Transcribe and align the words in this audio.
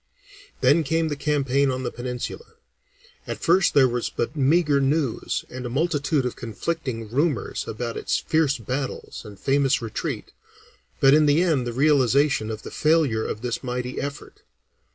Then 0.61 0.81
came 0.83 1.09
the 1.09 1.15
campaign 1.15 1.69
on 1.69 1.83
the 1.83 1.91
Peninsula. 1.91 2.55
At 3.27 3.37
first 3.37 3.75
there 3.75 3.87
was 3.87 4.09
but 4.09 4.35
meagre 4.35 4.81
news 4.81 5.45
and 5.47 5.63
a 5.63 5.69
multitude 5.69 6.25
of 6.25 6.35
conflicting 6.35 7.07
rumors 7.11 7.67
about 7.67 7.97
its 7.97 8.17
fierce 8.17 8.57
battles 8.57 9.21
and 9.23 9.39
famous 9.39 9.79
retreat, 9.79 10.31
but 10.99 11.13
in 11.13 11.27
the 11.27 11.43
end 11.43 11.67
the 11.67 11.71
realization 11.73 12.49
of 12.49 12.63
the 12.63 12.71
failure 12.71 13.23
of 13.27 13.41
this 13.43 13.63
mighty 13.63 14.01
effort. 14.01 14.41